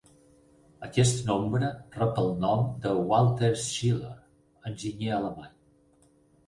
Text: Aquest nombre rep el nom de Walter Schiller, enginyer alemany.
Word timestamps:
Aquest 0.87 1.19
nombre 1.27 1.69
rep 1.97 2.17
el 2.23 2.31
nom 2.47 2.65
de 2.87 2.95
Walter 3.13 3.53
Schiller, 3.67 4.19
enginyer 4.73 5.15
alemany. 5.23 5.55